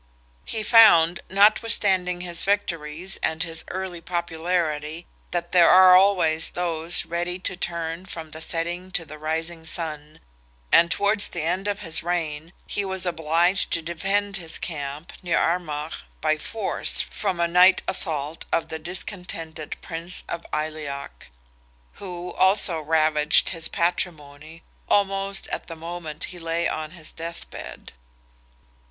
[0.45, 7.37] He found, notwithstanding his victories and his early popularity, that there are always those ready
[7.37, 10.19] to turn from the setting to the rising sun,
[10.71, 15.37] and towards the end of his reign he was obliged to defend his camp, near
[15.37, 21.27] Armagh, by force, from a night assault of the discontented Prince of Aileach;
[22.01, 27.91] who also ravaged his patrimony, almost at the moment he lay on his death bed.